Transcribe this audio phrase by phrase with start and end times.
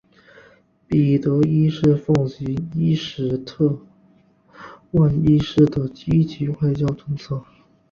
[0.87, 3.77] 彼得一世奉行伊什特
[4.89, 7.45] 万一世的积极外交政策。